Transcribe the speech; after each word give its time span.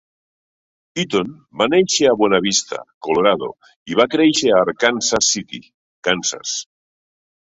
Eaton 1.01 1.27
va 1.61 1.65
néixer 1.73 2.07
a 2.11 2.15
Buena 2.21 2.39
Vista, 2.45 2.79
Colorado, 3.07 3.49
i 3.93 3.97
va 3.99 4.07
créixer 4.13 4.49
a 4.55 4.63
Arkansas 4.71 5.29
City, 5.35 5.61
Kansas. 6.09 6.55